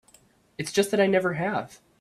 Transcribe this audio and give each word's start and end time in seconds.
It's 0.57 0.71
just 0.71 0.89
that 0.89 0.99
I 0.99 1.05
never 1.05 1.33
have. 1.33 1.79